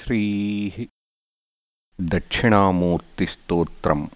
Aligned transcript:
श्रीः 0.00 0.86
दक्षिणामूर्तिस्तोत्रम्। 2.00 4.08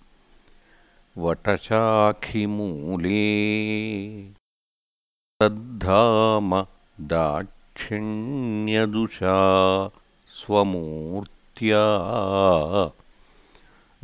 वटशाखिमूले 1.19 3.29
तद्धाम 5.41 6.67
दाक्षिण्यदुषा 7.01 9.37
स्वमूर्त्या 10.29 11.85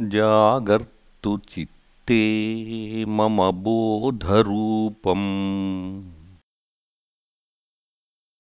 जागर्तु 0.01 1.39
चित्ते 1.39 3.05
मम 3.05 3.51
बोधरूपम्। 3.51 6.11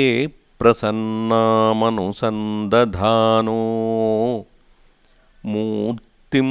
प्रसन्नामनुसन्दधानो 0.60 3.60
मूर्तिं 5.54 6.48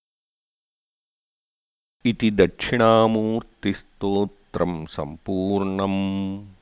इति 2.06 2.32
दक्षिणामूर्तिस्तोत्रं 2.32 4.86
सम्पूर्णम् 4.86 6.53